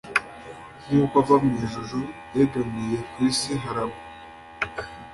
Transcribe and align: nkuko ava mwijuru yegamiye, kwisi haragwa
nkuko 0.83 1.15
ava 1.21 1.35
mwijuru 1.43 1.99
yegamiye, 2.35 2.97
kwisi 3.11 3.51
haragwa 3.63 4.01